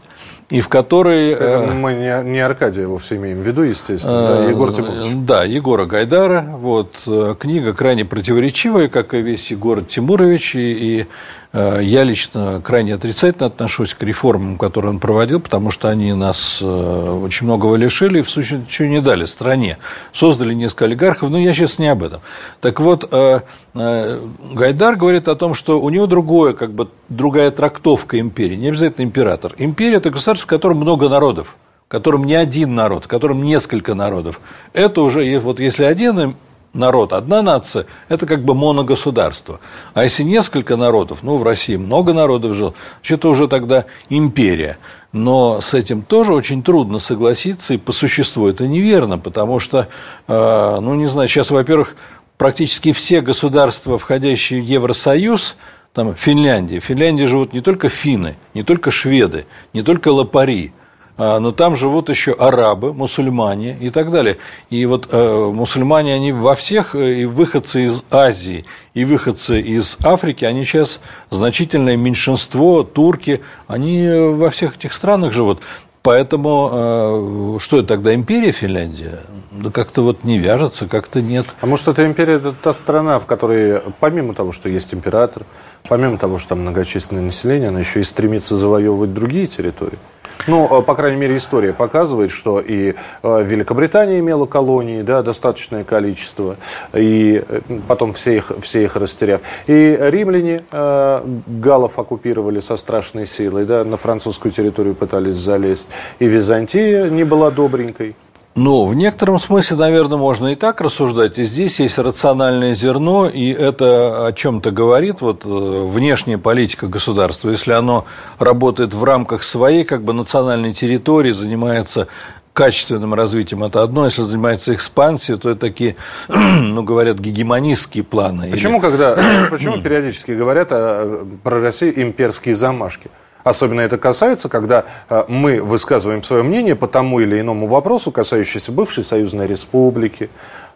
и 0.49 0.61
в 0.61 0.69
которой... 0.69 1.31
Это 1.31 1.71
мы 1.73 1.93
не, 1.93 2.29
не 2.29 2.39
Аркадия 2.39 2.87
вовсе 2.87 3.17
имеем 3.17 3.41
в 3.41 3.47
виду, 3.47 3.63
естественно, 3.63 4.37
да, 4.37 4.45
Егор 4.45 4.71
Тимурович. 4.71 5.11
Да, 5.25 5.43
Егора 5.43 5.85
Гайдара. 5.85 6.41
Вот, 6.41 6.95
э, 7.05 7.35
книга 7.37 7.73
крайне 7.73 8.05
противоречивая, 8.05 8.87
как 8.87 9.13
и 9.13 9.21
весь 9.21 9.51
Егор 9.51 9.83
Тимурович, 9.83 10.55
и, 10.55 10.59
и 10.99 11.07
Э, 11.46 11.46
я 11.53 12.03
лично 12.03 12.61
крайне 12.63 12.93
отрицательно 12.93 13.47
отношусь 13.47 13.93
к 13.93 14.03
реформам, 14.03 14.57
которые 14.57 14.91
он 14.91 14.99
проводил, 14.99 15.39
потому 15.39 15.71
что 15.71 15.89
они 15.89 16.13
нас 16.13 16.59
э, 16.61 16.65
очень 16.65 17.45
многого 17.45 17.75
лишили 17.75 18.19
и, 18.19 18.21
в 18.21 18.29
сущности, 18.29 18.65
ничего 18.65 18.87
не 18.87 19.01
дали 19.01 19.25
стране. 19.25 19.77
Создали 20.13 20.53
несколько 20.53 20.85
олигархов, 20.85 21.29
но 21.29 21.39
я 21.39 21.53
сейчас 21.53 21.79
не 21.79 21.87
об 21.87 22.03
этом. 22.03 22.21
Так 22.61 22.79
вот, 22.79 23.07
э, 23.11 23.39
Гайдар 23.73 24.95
говорит 24.95 25.27
о 25.27 25.35
том, 25.35 25.53
что 25.53 25.79
у 25.79 25.89
него 25.89 26.05
другое, 26.07 26.53
как 26.53 26.73
бы, 26.73 26.89
другая 27.09 27.51
трактовка 27.51 28.19
империи, 28.19 28.55
не 28.55 28.69
обязательно 28.69 29.05
император. 29.05 29.53
Империя– 29.57 29.95
это 29.97 30.09
государство, 30.09 30.45
в 30.45 30.49
котором 30.49 30.77
много 30.77 31.09
народов 31.09 31.55
в 31.87 31.89
котором 31.89 32.25
не 32.25 32.35
один 32.35 32.75
народ, 32.75 33.05
в 33.05 33.07
котором 33.07 33.41
несколько 33.43 33.93
народов. 33.93 34.41
Это 34.73 35.01
уже, 35.01 35.39
вот 35.39 35.61
если 35.61 35.85
один 35.85 36.35
народ, 36.73 37.13
одна 37.13 37.41
нация, 37.41 37.85
это 38.09 38.25
как 38.25 38.43
бы 38.43 38.55
моногосударство. 38.55 39.59
А 39.93 40.03
если 40.03 40.23
несколько 40.23 40.75
народов, 40.75 41.19
ну, 41.23 41.37
в 41.37 41.43
России 41.43 41.75
много 41.75 42.13
народов 42.13 42.55
жил, 42.55 42.73
это 43.07 43.29
уже 43.29 43.47
тогда 43.47 43.85
империя. 44.09 44.77
Но 45.11 45.61
с 45.61 45.73
этим 45.73 46.01
тоже 46.01 46.33
очень 46.33 46.63
трудно 46.63 46.99
согласиться, 46.99 47.73
и 47.73 47.77
по 47.77 47.91
существу 47.91 48.47
это 48.47 48.67
неверно, 48.67 49.17
потому 49.17 49.59
что, 49.59 49.87
э, 50.27 50.77
ну, 50.81 50.95
не 50.95 51.07
знаю, 51.07 51.27
сейчас, 51.27 51.49
во-первых, 51.49 51.95
практически 52.37 52.91
все 52.91 53.21
государства, 53.21 53.97
входящие 53.97 54.61
в 54.61 54.65
Евросоюз, 54.65 55.55
там 55.93 56.13
Финляндия, 56.15 56.79
в 56.79 56.83
Финляндии 56.83 57.25
живут 57.25 57.53
не 57.53 57.61
только 57.61 57.89
финны, 57.89 58.35
не 58.53 58.61
только 58.61 58.91
шведы, 58.91 59.45
не 59.73 59.81
только 59.81 60.09
лопари– 60.09 60.73
но 61.17 61.51
там 61.51 61.75
живут 61.75 62.09
еще 62.09 62.33
арабы, 62.33 62.93
мусульмане 62.93 63.75
и 63.79 63.89
так 63.89 64.11
далее. 64.11 64.37
И 64.69 64.85
вот 64.85 65.09
э, 65.11 65.51
мусульмане, 65.53 66.13
они 66.13 66.31
во 66.31 66.55
всех, 66.55 66.95
э, 66.95 67.21
и 67.21 67.25
выходцы 67.25 67.85
из 67.85 68.03
Азии, 68.11 68.65
и 68.93 69.03
выходцы 69.05 69.59
из 69.59 69.97
Африки, 70.03 70.45
они 70.45 70.63
сейчас 70.63 70.99
значительное 71.31 71.97
меньшинство, 71.97 72.83
турки, 72.83 73.41
они 73.67 74.07
во 74.09 74.49
всех 74.51 74.77
этих 74.77 74.93
странах 74.93 75.33
живут. 75.33 75.61
Поэтому 76.07 76.69
э, 76.71 77.57
что 77.59 77.79
это 77.79 77.87
тогда 77.89 78.13
империя 78.13 78.53
Финляндия? 78.53 79.19
Да 79.51 79.71
как-то 79.71 80.03
вот 80.03 80.23
не 80.23 80.37
вяжется, 80.37 80.87
как-то 80.87 81.21
нет. 81.21 81.47
А 81.59 81.65
может, 81.65 81.87
это 81.89 82.05
империя 82.05 82.35
это 82.35 82.53
та 82.53 82.71
страна, 82.73 83.19
в 83.19 83.25
которой, 83.25 83.81
помимо 83.99 84.33
того, 84.33 84.53
что 84.53 84.69
есть 84.69 84.93
император, 84.93 85.43
помимо 85.89 86.17
того, 86.17 86.37
что 86.37 86.49
там 86.49 86.61
многочисленное 86.61 87.23
население, 87.23 87.69
она 87.69 87.79
еще 87.81 87.99
и 87.99 88.03
стремится 88.03 88.55
завоевывать 88.55 89.13
другие 89.13 89.47
территории? 89.47 89.99
Ну, 90.45 90.79
э, 90.79 90.83
по 90.83 90.95
крайней 90.95 91.17
мере, 91.17 91.35
история 91.37 91.73
показывает, 91.73 92.31
что 92.31 92.59
и 92.59 92.93
э, 93.23 93.43
Великобритания 93.43 94.19
имела 94.19 94.45
колонии, 94.45 95.01
да, 95.01 95.21
достаточное 95.23 95.83
количество, 95.83 96.57
и 96.93 97.43
э, 97.47 97.61
потом 97.87 98.11
все 98.11 98.37
их, 98.37 98.51
все 98.61 98.83
их 98.83 98.95
растеряв. 98.95 99.41
И 99.65 99.97
римляне 99.99 100.63
э, 100.71 101.21
галлов 101.47 101.97
оккупировали 101.97 102.59
со 102.59 102.77
страшной 102.77 103.25
силой, 103.25 103.65
да, 103.65 103.83
на 103.83 103.97
французскую 103.97 104.51
территорию 104.51 104.95
пытались 104.95 105.37
залезть. 105.37 105.89
И 106.19 106.27
Византия 106.27 107.09
не 107.09 107.23
была 107.23 107.51
добренькой. 107.51 108.15
Ну, 108.57 108.87
в 108.87 108.95
некотором 108.95 109.39
смысле, 109.39 109.77
наверное, 109.77 110.17
можно 110.17 110.47
и 110.47 110.55
так 110.55 110.81
рассуждать. 110.81 111.37
И 111.37 111.43
здесь 111.43 111.79
есть 111.79 111.99
рациональное 111.99 112.73
зерно, 112.73 113.29
и 113.29 113.51
это 113.51 114.25
о 114.25 114.33
чем-то 114.33 114.71
говорит 114.71 115.21
вот 115.21 115.45
э, 115.45 115.47
внешняя 115.47 116.39
политика 116.39 116.87
государства. 116.87 117.51
Если 117.51 117.71
оно 117.71 118.05
работает 118.39 118.95
в 118.95 119.03
рамках 119.03 119.43
своей 119.43 119.83
как 119.83 120.01
бы 120.01 120.11
национальной 120.13 120.73
территории, 120.73 121.33
занимается 121.33 122.07
качественным 122.53 123.13
развитием 123.13 123.63
это 123.63 123.83
одно, 123.83 124.05
если 124.05 124.23
занимается 124.23 124.73
экспансией, 124.73 125.37
то 125.37 125.51
это 125.51 125.59
такие, 125.59 125.95
ну, 126.27 126.81
говорят, 126.81 127.19
гегемонистские 127.19 128.03
планы. 128.03 128.49
Почему, 128.49 128.79
или... 128.79 128.81
когда, 128.81 129.15
почему 129.51 129.79
периодически 129.79 130.31
говорят 130.31 130.69
о, 130.71 131.27
про 131.43 131.61
Россию 131.61 132.01
имперские 132.01 132.55
замашки? 132.55 133.11
Особенно 133.43 133.81
это 133.81 133.97
касается, 133.97 134.49
когда 134.49 134.85
э, 135.09 135.23
мы 135.27 135.61
высказываем 135.61 136.23
свое 136.23 136.43
мнение 136.43 136.75
по 136.75 136.87
тому 136.87 137.19
или 137.19 137.39
иному 137.39 137.67
вопросу, 137.67 138.11
касающемуся 138.11 138.71
бывшей 138.71 139.03
союзной 139.03 139.47
республики, 139.47 140.29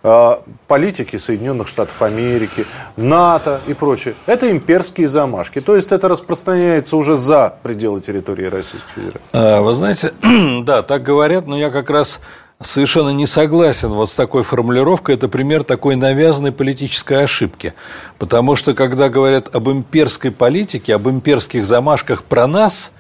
э, 0.04 0.32
политики 0.68 1.18
Соединенных 1.18 1.68
Штатов 1.68 2.02
Америки, 2.02 2.66
НАТО 2.96 3.62
и 3.68 3.74
прочее. 3.74 4.16
Это 4.26 4.50
имперские 4.50 5.08
замашки. 5.08 5.62
То 5.62 5.76
есть 5.76 5.92
это 5.92 6.08
распространяется 6.08 6.98
уже 6.98 7.18
за 7.18 7.56
пределы 7.64 8.02
территории 8.02 8.46
Российской 8.46 8.92
Федерации. 8.94 9.22
А, 9.34 9.62
вы 9.62 9.74
знаете, 9.74 10.14
да, 10.64 10.82
так 10.84 11.04
говорят, 11.04 11.48
но 11.48 11.58
я 11.58 11.70
как 11.70 11.90
раз 11.90 12.20
совершенно 12.64 13.10
не 13.10 13.28
согласен 13.28 13.90
вот 13.90 14.10
с 14.10 14.14
такой 14.14 14.44
формулировкой. 14.44 15.16
Это 15.16 15.28
пример 15.28 15.64
такой 15.64 15.96
навязанной 15.96 16.52
политической 16.52 17.24
ошибки. 17.24 17.74
Потому 18.18 18.56
что, 18.56 18.74
когда 18.74 19.10
говорят 19.10 19.56
об 19.56 19.70
имперской 19.70 20.32
политике, 20.32 20.96
об 20.96 21.08
имперских 21.08 21.66
замашках 21.66 22.24
про 22.24 22.48
нас, 22.48 22.92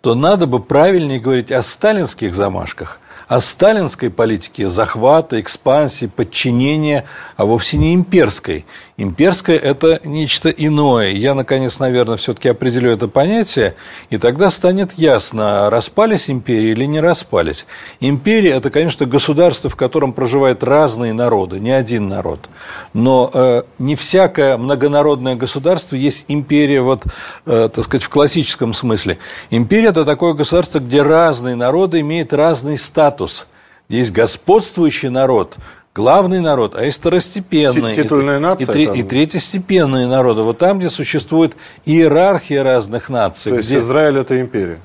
то 0.00 0.14
надо 0.14 0.46
бы 0.46 0.60
правильнее 0.60 1.20
говорить 1.20 1.52
о 1.52 1.62
сталинских 1.62 2.34
замашках– 2.34 2.99
о 3.30 3.40
сталинской 3.40 4.10
политике 4.10 4.68
захвата, 4.68 5.40
экспансии, 5.40 6.06
подчинения, 6.06 7.04
а 7.36 7.44
вовсе 7.44 7.76
не 7.76 7.94
имперской. 7.94 8.66
Имперское– 8.96 9.56
это 9.58 10.00
нечто 10.04 10.50
иное. 10.50 11.12
Я, 11.12 11.34
наконец, 11.34 11.78
наверное, 11.78 12.16
все-таки 12.16 12.48
определю 12.48 12.90
это 12.90 13.06
понятие, 13.06 13.76
и 14.10 14.18
тогда 14.18 14.50
станет 14.50 14.94
ясно, 14.94 15.70
распались 15.70 16.28
империи 16.28 16.70
или 16.70 16.86
не 16.86 16.98
распались. 17.00 17.66
Империя– 18.00 18.50
это, 18.56 18.68
конечно, 18.68 19.06
государство, 19.06 19.70
в 19.70 19.76
котором 19.76 20.12
проживают 20.12 20.64
разные 20.64 21.12
народы, 21.12 21.60
не 21.60 21.70
один 21.70 22.08
народ. 22.08 22.48
Но 22.94 23.30
э, 23.32 23.62
не 23.78 23.94
всякое 23.94 24.58
многонародное 24.58 25.36
государство 25.36 25.94
есть 25.94 26.24
империя, 26.26 26.82
вот, 26.82 27.04
э, 27.46 27.68
так 27.72 27.84
сказать, 27.84 28.02
в 28.02 28.08
классическом 28.08 28.74
смысле. 28.74 29.18
Империя– 29.50 29.88
это 29.90 30.04
такое 30.04 30.32
государство, 30.32 30.80
где 30.80 31.02
разные 31.02 31.54
народы 31.54 32.00
имеют 32.00 32.32
разный 32.32 32.76
статус 32.76 33.19
статус. 33.20 33.46
Есть 33.88 34.12
господствующий 34.12 35.08
народ, 35.08 35.56
главный 35.94 36.40
народ, 36.40 36.76
а 36.76 36.84
есть 36.84 36.98
второстепенный. 36.98 37.94
Титульная 37.94 38.36
и, 38.36 38.40
нация. 38.40 38.74
И, 38.74 38.84
и, 38.84 39.00
и 39.00 39.02
третьестепенные 39.02 40.06
народы. 40.06 40.42
Вот 40.42 40.58
там, 40.58 40.78
где 40.78 40.90
существует 40.90 41.56
иерархия 41.84 42.62
разных 42.62 43.08
наций. 43.08 43.50
То 43.50 43.56
есть 43.56 43.68
где... 43.68 43.78
Израиль 43.78 44.18
это 44.18 44.40
империя? 44.40 44.78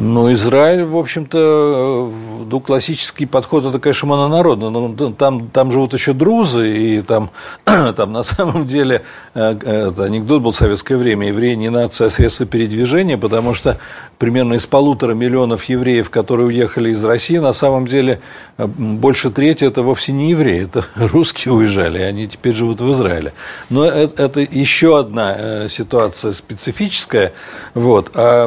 Ну, 0.00 0.32
Израиль, 0.32 0.84
в 0.84 0.96
общем-то, 0.96 2.12
ну, 2.48 2.60
классический 2.60 3.26
подход 3.26 3.64
это, 3.64 3.80
конечно, 3.80 4.06
мононародно. 4.06 4.70
Но 4.70 5.10
там, 5.10 5.48
там 5.48 5.72
живут 5.72 5.92
еще 5.92 6.12
друзы, 6.12 6.70
и 6.70 7.00
там, 7.00 7.30
там 7.64 8.12
на 8.12 8.22
самом 8.22 8.64
деле 8.64 9.02
э, 9.34 9.56
это 9.60 10.04
анекдот 10.04 10.42
был 10.42 10.52
в 10.52 10.56
советское 10.56 10.96
время. 10.96 11.26
Евреи 11.26 11.54
не 11.54 11.68
нация, 11.68 12.06
а 12.06 12.10
средство 12.10 12.46
передвижения, 12.46 13.18
потому 13.18 13.54
что 13.54 13.78
примерно 14.18 14.54
из 14.54 14.66
полутора 14.66 15.14
миллионов 15.14 15.64
евреев, 15.64 16.10
которые 16.10 16.46
уехали 16.46 16.90
из 16.90 17.04
России, 17.04 17.38
на 17.38 17.52
самом 17.52 17.88
деле 17.88 18.20
э, 18.56 18.66
больше 18.66 19.30
трети 19.30 19.64
это 19.64 19.82
вовсе 19.82 20.12
не 20.12 20.30
евреи, 20.30 20.62
это 20.62 20.84
русские 20.94 21.54
уезжали, 21.54 21.98
и 21.98 22.02
они 22.02 22.28
теперь 22.28 22.54
живут 22.54 22.80
в 22.80 22.92
Израиле. 22.92 23.32
Но 23.68 23.84
это, 23.84 24.22
это 24.22 24.40
еще 24.42 24.96
одна 24.96 25.34
э, 25.36 25.68
ситуация 25.68 26.32
специфическая. 26.32 27.32
Вот. 27.74 28.12
А 28.14 28.46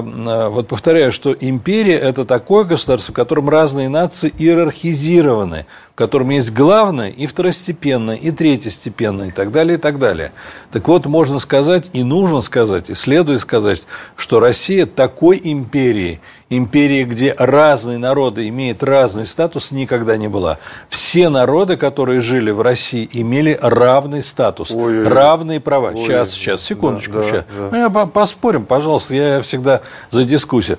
вот 0.49 0.69
повторяю, 0.69 1.11
что 1.11 1.35
империя– 1.41 1.97
это 1.99 2.23
такое 2.23 2.63
государство, 2.63 3.11
в 3.11 3.15
котором 3.15 3.49
разные 3.49 3.89
нации 3.89 4.31
иерархизированы, 4.37 5.65
в 5.91 5.95
котором 5.95 6.29
есть 6.29 6.53
главное 6.53 7.09
и 7.09 7.27
второстепенное, 7.27 8.15
и 8.15 8.31
третьестепенное, 8.31 9.27
и 9.27 9.31
так 9.31 9.51
далее, 9.51 9.77
и 9.77 9.81
так 9.81 9.99
далее. 9.99 10.31
Так 10.71 10.87
вот, 10.87 11.05
можно 11.05 11.39
сказать, 11.39 11.89
и 11.93 12.03
нужно 12.03 12.41
сказать, 12.41 12.89
и 12.89 12.93
следует 12.93 13.41
сказать, 13.41 13.81
что 14.15 14.39
Россия 14.39 14.85
такой 14.85 15.41
империи, 15.43 16.21
империи, 16.51 17.03
где 17.05 17.33
разные 17.37 17.97
народы 17.97 18.47
имеют 18.49 18.83
разный 18.83 19.25
статус, 19.25 19.71
никогда 19.71 20.17
не 20.17 20.27
была. 20.27 20.59
Все 20.89 21.29
народы, 21.29 21.77
которые 21.77 22.19
жили 22.19 22.51
в 22.51 22.61
России, 22.61 23.09
имели 23.11 23.57
равный 23.59 24.21
статус, 24.21 24.71
Ой, 24.71 25.07
равные 25.07 25.59
права. 25.59 25.91
Ой, 25.95 25.97
сейчас, 25.97 26.31
сейчас, 26.31 26.61
секундочку, 26.61 27.13
да, 27.13 27.23
сейчас. 27.23 27.45
Да, 27.57 27.69
да. 27.69 27.89
Ну, 27.89 28.07
поспорим, 28.07 28.65
пожалуйста, 28.65 29.15
я 29.15 29.41
всегда 29.41 29.81
за 30.11 30.25
дискуссию 30.25 30.77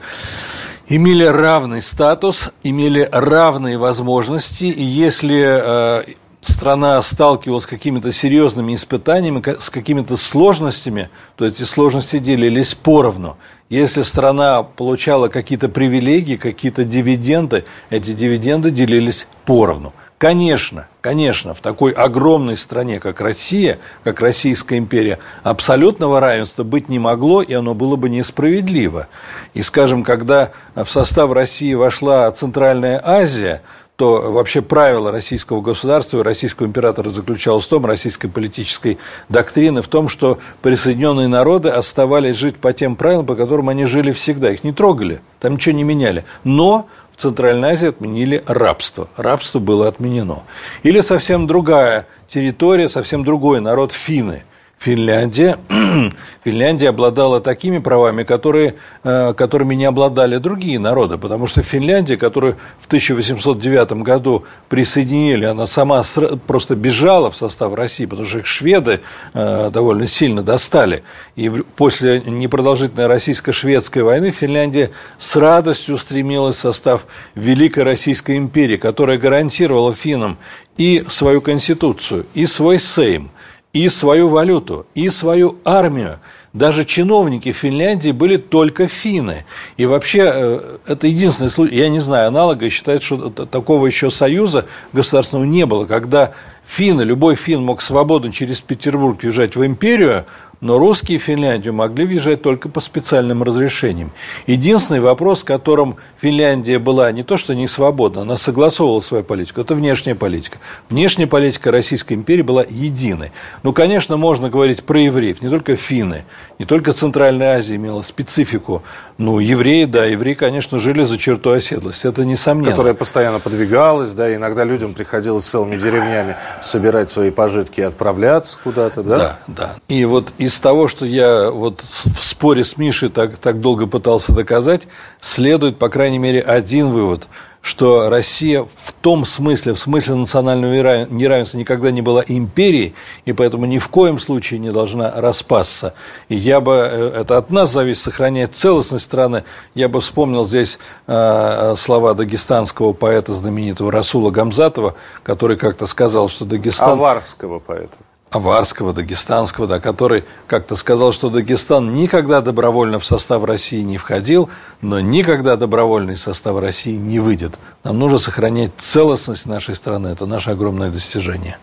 имели 0.89 1.25
равный 1.25 1.81
статус, 1.81 2.51
имели 2.63 3.09
равные 3.11 3.79
возможности, 3.79 4.65
и 4.65 4.83
если 4.83 5.43
э, 5.43 6.05
страна 6.43 7.01
сталкивалась 7.03 7.65
с 7.65 7.67
какими-то 7.67 8.13
серьезными 8.13 8.75
испытаниями, 8.75 9.43
с 9.59 9.71
какими-то 9.71 10.17
сложностями, 10.17 11.09
то 11.37 11.47
эти 11.47 11.63
сложности 11.63 12.19
делились 12.19 12.75
поровну. 12.75 13.37
Если 13.71 14.03
страна 14.03 14.63
получала 14.63 15.29
какие-то 15.29 15.69
привилегии, 15.69 16.37
какие-то 16.37 16.85
дивиденды, 16.85 17.65
эти 17.89 18.13
дивиденды 18.13 18.71
делились 18.71 19.27
поровну. 19.47 19.95
Конечно, 20.19 20.87
конечно, 21.01 21.53
в 21.53 21.61
такой 21.61 21.91
огромной 21.91 22.57
стране, 22.57 23.01
как 23.01 23.21
Россия, 23.21 23.79
как 24.05 24.21
Российская 24.21 24.79
империя, 24.79 25.19
абсолютного 25.43 26.21
равенства 26.21 26.63
быть 26.63 26.89
не 26.89 27.01
могло, 27.01 27.43
и 27.43 27.53
оно 27.55 27.75
было 27.75 27.97
бы 27.97 28.09
несправедливо. 28.09 29.09
И, 29.55 29.63
скажем, 29.63 30.05
когда 30.05 30.53
в 30.77 30.87
состав 30.87 31.33
России 31.33 31.75
вошла 31.75 32.31
Центральная 32.31 33.01
Азия, 33.05 33.63
то 34.03 34.33
вообще 34.33 34.63
правило 34.63 35.13
российского 35.13 35.61
государства 35.61 36.19
и 36.19 36.23
российского 36.25 36.67
императора 36.67 37.11
заключалось 37.11 37.67
в 37.67 37.69
том, 37.69 37.87
российской 37.87 38.27
политической 38.27 38.99
доктрины, 39.29 39.81
в 39.81 39.87
том, 39.87 40.09
что 40.09 40.41
присоединенные 40.61 41.29
народы 41.29 41.69
оставались 41.69 42.35
жить 42.35 42.57
по 42.57 42.73
тем 42.73 42.97
правилам, 42.97 43.27
по 43.27 43.37
которым 43.37 43.69
они 43.69 43.85
жили 43.85 44.11
всегда. 44.11 44.51
Их 44.51 44.65
не 44.65 44.73
трогали, 44.73 45.21
там 45.39 45.53
ничего 45.53 45.77
не 45.77 45.85
меняли. 45.85 46.25
Но 46.43 46.89
в 47.13 47.21
Центральной 47.21 47.75
Азии 47.75 47.91
отменили 47.91 48.43
рабство. 48.49 49.07
Рабство 49.17 49.61
было 49.61 49.87
отменено. 49.87 50.43
Или 50.83 51.01
совсем 51.01 51.47
другая 51.47 52.09
территория, 52.27 52.89
совсем 52.89 53.23
другой 53.23 53.61
народ 53.61 53.93
финны– 53.93 54.43
Финляндия. 54.83 55.59
Финляндия 56.45 56.89
обладала 56.89 57.41
такими 57.41 57.79
правами, 57.79 58.25
которые, 58.25 58.75
э, 59.05 59.33
которыми 59.33 59.77
не 59.77 59.85
обладали 59.85 60.39
другие 60.39 60.81
народы, 60.81 61.19
потому 61.19 61.47
что 61.47 61.63
Финляндия, 61.63 62.17
которую 62.17 62.57
в 62.81 62.87
1809 62.87 63.93
году 64.03 64.45
присоединили, 64.69 65.45
она 65.45 65.69
сама 65.69 66.03
просто 66.49 66.75
бежала 66.75 67.31
в 67.31 67.37
состав 67.37 67.75
России, 67.75 68.07
потому 68.07 68.27
что 68.27 68.39
их 68.39 68.47
шведы 68.47 69.01
э, 69.35 69.71
довольно 69.73 70.09
сильно 70.09 70.43
достали. 70.43 71.05
И 71.37 71.49
после 71.77 72.21
непродолжительной 72.21 73.07
российско-шведской 73.07 74.03
войны 74.03 74.33
Финляндия 74.33 74.91
с 75.17 75.37
радостью 75.37 75.97
стремилась 75.97 76.57
в 76.57 76.61
состав 76.61 77.07
Великой 77.37 77.85
Российской 77.85 78.37
империи, 78.37 78.79
которая 78.79 79.17
гарантировала 79.17 79.95
финнам 79.95 80.39
и 80.77 81.05
свою 81.07 81.41
конституцию, 81.41 82.27
и 82.35 82.47
свой 82.47 82.81
сейм– 82.81 83.31
и 83.73 83.89
свою 83.89 84.29
валюту, 84.29 84.87
и 84.95 85.09
свою 85.09 85.57
армию. 85.65 86.19
Даже 86.53 86.85
чиновники 86.85 87.53
Финляндии 87.53 88.11
были 88.11 88.37
только 88.37 88.87
финны. 88.87 89.47
И 89.79 89.87
вообще, 89.87 90.31
э, 90.35 90.79
это 90.87 91.07
единственный 91.07 91.49
случай, 91.49 91.77
я 91.77 91.89
не 91.89 91.99
знаю, 91.99 92.29
аналога 92.29 92.69
считают, 92.69 93.03
что 93.03 93.31
такого 93.31 93.87
еще 93.87 94.11
союза 94.11 94.67
государственного 94.93 95.47
не 95.47 95.65
было, 95.65 95.87
когда 95.87 96.33
финны, 96.67 97.03
любой 97.03 97.37
фин 97.37 97.63
мог 97.63 97.81
свободно 97.81 98.31
через 98.31 98.61
Петербург 98.61 99.23
въезжать 99.23 99.57
в 99.57 99.65
империю, 99.65 100.27
но 100.63 100.79
русские 100.79 101.19
в 101.19 101.23
Финляндию 101.25 101.75
могли 101.75 102.07
въезжать 102.07 102.41
только 102.41 102.69
по 102.69 102.81
специальным 102.81 103.43
разрешениям. 103.43 104.13
Единственный 104.47 105.01
вопрос, 105.01 105.43
в 105.43 105.45
котором 105.45 105.97
Финляндия 106.21 106.79
была 106.79 107.11
не 107.13 107.25
то 107.25 107.37
что 107.37 107.55
не 107.55 107.67
свободна, 107.67 108.23
она 108.23 108.39
согласовывала 108.39 109.01
свою 109.01 109.25
политику, 109.25 109.61
это 109.61 109.75
внешняя 109.75 110.15
политика. 110.15 110.59
Внешняя 110.89 111.27
политика 111.27 111.73
Российской 111.73 112.15
империи 112.15 112.43
была 112.43 112.65
единой. 112.69 113.33
Ну, 113.65 113.73
конечно, 113.73 114.17
можно 114.17 114.49
говорить 114.49 114.85
про 114.85 115.01
евреев, 115.01 115.43
не 115.43 115.51
только 115.51 115.75
финны, 115.77 116.25
не 116.59 116.65
только 116.65 116.93
Центральная 116.93 117.57
Азия 117.57 117.75
имела 117.77 118.03
специфику. 118.03 118.85
Ну, 119.19 119.41
евреи, 119.41 119.85
да, 119.85 120.05
евреи, 120.05 120.35
конечно, 120.35 120.79
жили 120.79 121.03
за 121.03 121.19
чертой 121.19 121.59
оседлости, 121.59 122.07
это 122.07 122.25
несомненно. 122.25 122.71
Которая 122.71 122.95
постоянно 122.95 123.41
подвигалась, 123.41 124.15
да, 124.15 124.33
иногда 124.33 124.63
людям 124.63 124.95
приходилось 124.95 125.45
целыми 125.45 125.77
деревнями 125.77 126.37
собирать 126.63 127.11
свои 127.11 127.33
пожитки 127.33 127.81
и 127.81 127.83
отправляться 127.83 128.59
куда-то, 128.63 129.03
да? 129.03 129.19
Да, 129.19 129.39
да. 129.49 129.71
И 129.89 130.05
вот 130.05 130.33
из 130.39 130.52
из 130.53 130.61
того, 130.61 130.87
что 130.87 131.07
я 131.07 131.51
вот 131.51 131.81
в 131.81 132.23
споре 132.23 132.63
с 132.63 132.77
Мишей 132.77 133.09
так, 133.09 133.39
так 133.39 133.61
долго 133.61 133.87
пытался 133.87 134.33
доказать, 134.33 134.87
следует, 135.21 135.79
по 135.79 135.89
крайней 135.89 136.19
мере, 136.19 136.41
один 136.41 136.91
вывод, 136.91 137.27
что 137.63 138.11
Россия 138.11 138.63
в 138.63 138.93
том 139.01 139.25
смысле, 139.25 139.73
в 139.73 139.79
смысле 139.79 140.17
национального 140.17 141.07
неравенства 141.07 141.57
никогда 141.57 141.91
не 141.91 142.03
была 142.03 142.23
империей, 142.27 142.95
и 143.25 143.33
поэтому 143.33 143.65
ни 143.65 143.79
в 143.79 143.89
коем 143.89 144.19
случае 144.19 144.61
не 144.61 144.71
должна 144.71 145.11
распасться. 145.11 145.95
И 146.29 146.37
я 146.37 146.61
бы, 146.61 146.73
э, 146.73 147.21
это 147.21 147.39
от 147.39 147.51
нас 147.51 147.73
зависит, 147.73 148.03
сохранять 148.03 148.55
целостность 148.55 149.07
страны, 149.07 149.45
я 149.75 149.89
бы 149.89 150.03
вспомнил 150.03 150.45
здесь 150.45 150.79
э, 151.07 151.75
слова 151.79 152.13
дагестанского 152.13 152.93
поэта 152.93 153.33
знаменитого 153.33 153.91
Расула 153.91 154.31
Гамзатова, 154.31 154.97
который 155.23 155.57
как-то 155.57 155.87
сказал, 155.87 156.29
что 156.29 156.45
Дагестан... 156.45 156.91
Аварского 156.91 157.59
поэта. 157.59 157.97
Аварского, 158.33 158.93
дагестанского, 158.93 159.67
да, 159.67 159.79
который 159.79 160.25
как-то 160.47 160.75
сказал, 160.75 161.13
что 161.13 161.29
Дагестан 161.29 161.95
никогда 161.95 162.41
добровольно 162.41 162.99
в 162.99 163.05
состав 163.05 163.45
России 163.45 163.83
не 163.83 163.99
входил, 163.99 164.49
но 164.81 165.01
никогда 165.01 165.57
добровольный 165.57 166.17
состав 166.17 166.59
России 166.59 166.97
не 166.97 167.21
выйдет. 167.21 167.59
Нам 167.85 167.99
нужно 167.99 168.19
сохранять 168.19 168.73
целостность 168.79 169.47
нашей 169.47 169.77
страны. 169.77 170.09
Это 170.09 170.27
наше 170.27 170.51
огромное 170.51 170.91
достижение. 170.91 171.59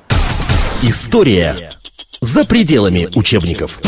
История 0.84 1.56
за 2.22 2.46
пределами 2.46 3.10
учебников. 3.16 3.80